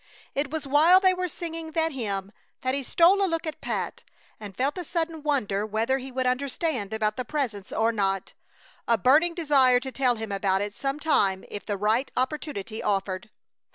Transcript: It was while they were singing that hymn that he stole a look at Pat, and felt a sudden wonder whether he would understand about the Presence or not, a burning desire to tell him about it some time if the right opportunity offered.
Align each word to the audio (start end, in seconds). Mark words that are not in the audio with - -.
It 0.33 0.49
was 0.49 0.65
while 0.65 0.99
they 0.99 1.13
were 1.13 1.27
singing 1.27 1.73
that 1.73 1.91
hymn 1.91 2.31
that 2.63 2.73
he 2.73 2.81
stole 2.81 3.23
a 3.23 3.29
look 3.29 3.45
at 3.45 3.61
Pat, 3.61 4.03
and 4.39 4.57
felt 4.57 4.79
a 4.79 4.83
sudden 4.83 5.21
wonder 5.21 5.63
whether 5.63 5.99
he 5.99 6.11
would 6.11 6.25
understand 6.25 6.91
about 6.91 7.17
the 7.17 7.23
Presence 7.23 7.71
or 7.71 7.91
not, 7.91 8.33
a 8.87 8.97
burning 8.97 9.35
desire 9.35 9.79
to 9.81 9.91
tell 9.91 10.15
him 10.15 10.31
about 10.31 10.61
it 10.61 10.75
some 10.75 10.99
time 10.99 11.45
if 11.51 11.67
the 11.67 11.77
right 11.77 12.11
opportunity 12.17 12.81
offered. 12.81 13.29